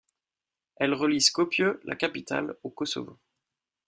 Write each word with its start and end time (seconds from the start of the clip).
Elle 0.77 0.95
relie 0.95 1.21
Skopje, 1.21 1.77
la 1.83 1.95
capitale, 1.95 2.55
au 2.63 2.71
Kosovo. 2.71 3.19